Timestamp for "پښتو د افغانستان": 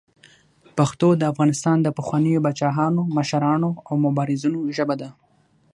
0.77-1.77